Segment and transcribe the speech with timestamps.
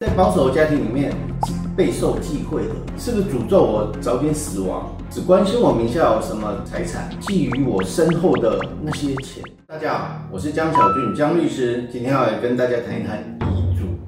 [0.00, 1.12] 在保守家庭里面
[1.44, 4.90] 是备受忌讳的，是不是诅咒我早点死亡？
[5.10, 9.44] 只关心我名下有什么财产，觊觎我身后的那些钱。
[9.66, 13.39] 大家好，我是江小俊，江律师，今天要来跟大家谈一谈。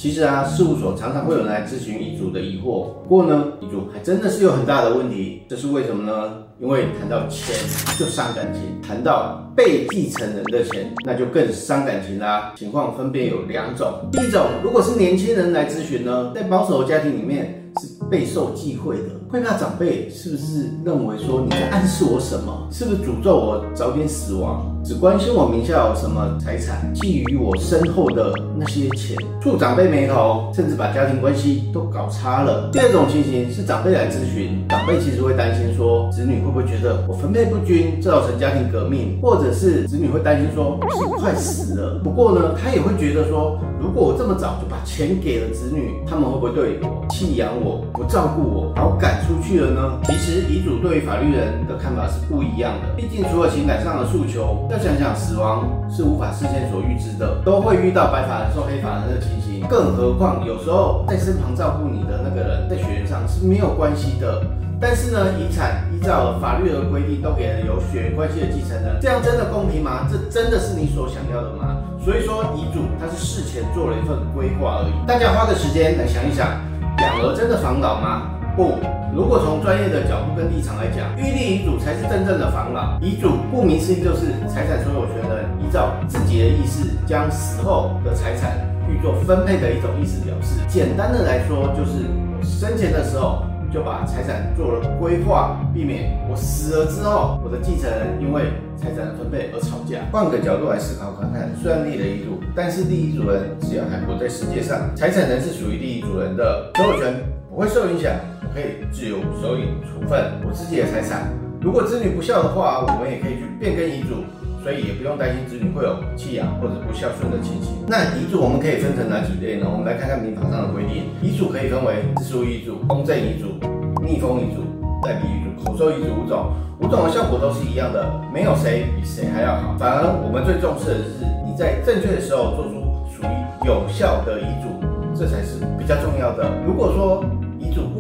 [0.03, 6.43] 其实啊，事务所常常会有人来咨询遗嘱的疑惑，不过呢，遗嘱还真的是有很大的问题，这是为什么呢？
[6.59, 7.55] 因为谈到钱
[7.97, 12.53] 就伤感情，谈到被继承人的钱，那就更伤感情啦。
[12.57, 22.67] 情况分别有两种，第一种，如果是年轻人来咨询呢，在保守的家庭里面是备受忌讳的，会怕长辈是不是认为说你在暗示我什么？
[22.73, 24.72] 是不是诅咒我早点死亡？
[24.85, 32.69] 只关心我名下有什么财产，觊觎我身后的那些钱，触长辈眉头，甚至把家庭关系都搞差了。
[32.73, 42.01] 第二种情形是长辈来咨询，长辈其实会担心说，子女会不会觉得我分配不均，造成家庭革命，或者是子女会担心说，我是快死了。
[42.03, 50.01] 不过呢，他也会觉得说，如果我这么早就把钱给了子女，他们会不会对我弃养我，不照顾我，把我赶出去了呢？
[50.07, 54.59] 其实遗嘱对于法律人的看法是不一样的，毕竟除了情感上的诉求。
[54.73, 59.61] 要想想，死亡是无法事先所预知的，都会遇到白发人送黑发人的情形。
[59.69, 64.43] 更何况，有时候在身旁照顾你的那个人，在血缘上是没有关系的。
[64.81, 70.09] 但是呢，遗产依照法律的规定，都给了有血缘关系的继承人，这样真的公平吗？
[70.11, 71.77] 这真的是你所想要的吗？
[72.03, 75.07] 所以说，遗嘱它是事前做了一份规划而已。
[75.07, 76.49] 大家花个时间来想一想，
[76.97, 78.23] 养儿真的防老吗？
[78.57, 78.79] 不，
[79.15, 82.99] 如果从专业的角度跟立场来讲，预立遗嘱才是真正的防老。
[83.03, 88.57] 遗嘱顾名思义就是财产所有权人依照自己的意思，将死后的财产
[88.89, 90.61] 预作分配的一种意思表示。
[90.67, 98.45] 简单的来说，就是我生前的时候就把财产做了规划，避免我死了之后，我的继承人因为
[98.79, 99.99] 财产的分配而吵架。
[100.11, 107.13] 换个角度来思考看看，虽然立了遗嘱，但是立遗嘱人只要还活在世界上，财产仍是属于立遗嘱人的所有权
[107.51, 108.11] 不会受影响。
[108.55, 111.33] 可以自由手影处分我自己的财产。
[111.61, 114.27] 如果子女不孝的话，我们也可以去变更遗嘱，
[114.63, 117.73] 所以也不用担心子女会有弃养或者不孝顺的情形。
[117.87, 119.67] 那遗嘱我们可以分成哪几类呢？
[119.71, 121.09] 我们来看看民法上的规定。
[121.23, 123.57] 遗嘱可以分为自书遗嘱、公证遗嘱、
[124.03, 124.67] 逆封遗嘱、
[125.07, 126.53] 代笔遗嘱、口授遗嘱五种。
[126.83, 129.77] 五种的效果都是一样的，没有谁比谁还要好。
[129.79, 134.83] 反而我们最重视的是你在正确的时候做出属于有效的遗嘱，
[135.15, 136.51] 这才是比较重要的。
[136.67, 137.25] 如果说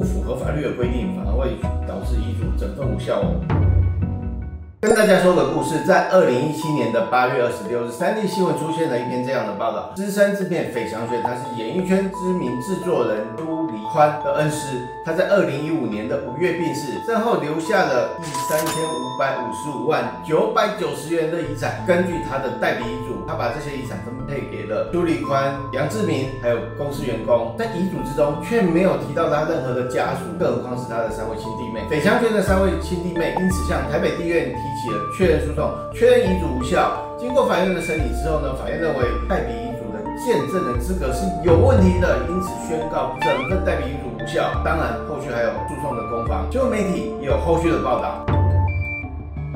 [0.02, 3.71] 符合法律的规定，反而会导致遗嘱整份无效哦。
[4.82, 21.86] 跟大家说个故事，在二零一七年的八月二十六日，三立新闻出现了一篇这样的报道：资深制片费翔轩，他是演艺圈知名制作人朱黎宽的恩师，他在二零一五年的五月病逝，身后留下了一三千五百五十五万九百九十元的遗产。
[21.86, 31.86] 根据他的代笔遗嘱，他把这些遗产分配给了朱黎宽、杨志明还有公司员工，在遗嘱之中却没有提到他任何的家属，更何况是他的三位亲弟妹。
[31.88, 34.71] 费翔轩的三位亲弟妹因此向台北地院提。
[34.80, 36.92] 起了确认诉讼，确认遗嘱无效。
[37.18, 44.42] 经过法院的审理之后呢，法院认为代笔遗嘱的见证人资格是有问题的，因此宣告整个代笔遗嘱无效。
[44.64, 48.31] 当然，后续还有诉讼的攻防，新闻媒体也有后续的报道。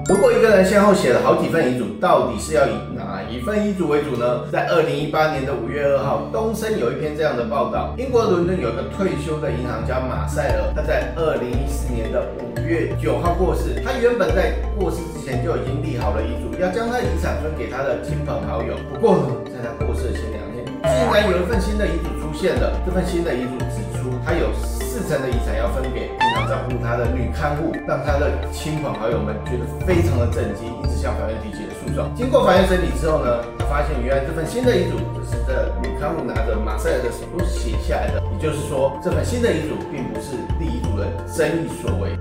[0.08, 4.46] 如果一个人先后写了好几份遗嘱，到底是要以哪一份遗嘱为主呢？
[4.52, 13.82] 在二零一八年的五月二号，东森有一篇这样的报道：英国伦敦有个退休的银行家马塞尔，他在二零一四年的五月九号过世。
[13.84, 18.78] 他原本在过世之前就已经立好了遗嘱，要将他遗产分给他的亲朋好友。
[18.94, 22.06] 不过，在他过世的前两天，竟然有一份新的遗嘱
[22.36, 22.72] 现了。
[22.84, 24.50] 这份新的遗嘱指出，他有。
[24.97, 32.10] 四成的遗产要分给经常照顾他的女看护，让他的亲朋好友们觉得非常的震惊，因此向法院提起了诉讼。
[32.16, 34.97] 经过法院审理之后呢，他发现原来这份新的遗嘱
[35.30, 42.16] 是这女看护拿着马赛尔的手写下来的，也就是说，这份新的遗嘱并不是第一主人真意所为。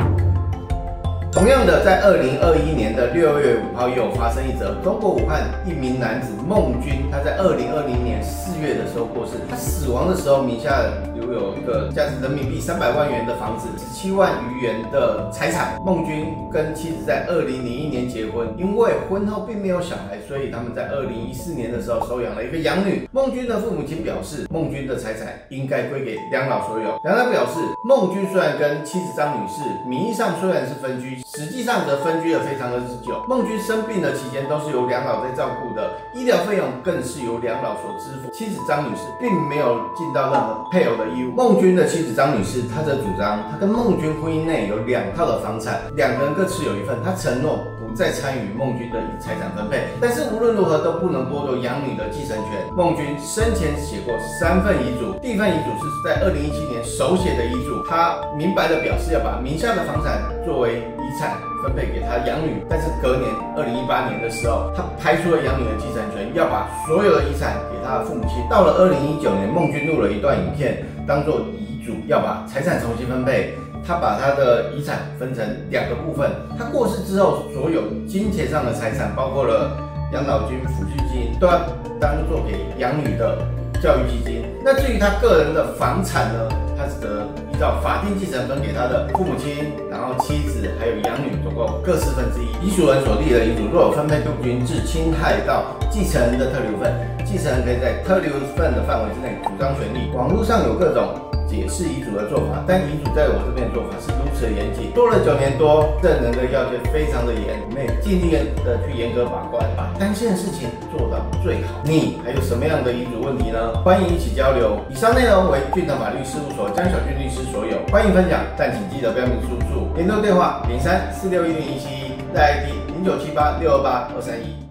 [1.35, 9.33] 同样的，在二零二一年的六月五号，又发生一则中国武汉一名男子孟军，他在二零二零年四月的时候过世。
[9.49, 10.79] 他死亡的时候，名下
[11.13, 15.77] 留有一个价值人民币三百万元的房子，十七万余元的财产。
[15.83, 23.09] 孟军跟妻子在二零零一年结婚，因为婚后并没有小孩，所以他们在二零一四年的时候收养了一个养女。
[23.11, 26.97] 孟军的父母亲表示，孟军的财产应该归给两老所有。
[27.03, 31.24] 两老表示，孟军虽然跟妻子张女士名义上虽然是分居。
[31.25, 33.25] 实际上则分居了非常的日久。
[33.27, 38.31] 孟军生病的期间都是由两老在照顾的，医疗费用更是由两老所支付。
[38.31, 41.31] 妻子张女士并没有尽到任何配偶的义务。
[41.31, 46.95] 孟军的妻子张女士，她则主张，她跟孟军婚姻内有两套的房产，两个人各持有一份。
[47.03, 47.85] 她承诺不。
[47.95, 49.87] 再参与孟君的财产分配。
[50.01, 52.61] 但是无论如何都不能剥夺养女的继承权。
[52.75, 60.83] 孟君生前写过三份遗嘱，第一份遗嘱是在二零一七年手写的遗嘱，他明白的表示要把名下的房产作为
[61.19, 62.63] 产分配给他养女。
[62.69, 68.43] 但是隔年二零一八年的时候，他排除了养女的继承权，要把所有的遗产给他的父母亲。
[68.49, 73.53] 到了二零一九年，孟君录了一段影片，当做遗嘱要把财产重新分配。
[73.87, 76.31] 他把他的遗产分成两个部分。
[76.57, 79.77] 他过世之后，所有金钱上的财产，包括了
[80.11, 81.59] 养老金、抚恤金，都要
[82.01, 83.37] 当做给养女的
[83.83, 84.43] 教育基金。
[84.63, 86.49] 那至于他个人的房产呢，
[86.85, 92.67] 他只得依照法定继承分给他的父母亲，然后妻子还有养女，总共各四分之一。
[92.67, 96.93] 遗嘱人所立的遗嘱，若有分配不均，致侵害到继承人的特留份，
[97.25, 100.11] 继承人可以在特留份的范围之内主张权利。
[100.13, 101.34] 网络上有各种。
[101.47, 108.31] 解释遗嘱的做法，但遗嘱在我这边做法是如此的严谨，做了九年多，证人的要件非常的严，我们也尽力
[108.63, 111.81] 的去严格把关，把单线的事情做到最好。
[111.85, 113.77] 你还有什么样的遗嘱问题呢？
[113.83, 114.77] 欢迎一起交流。
[114.89, 119.87] 以上内容为俊腾法律事务所江小俊律师所有，欢迎分享，但请记得标明出处。
[119.95, 124.64] 联络电话零三四六一零一七一，代 ID 零九七八六二八二三一。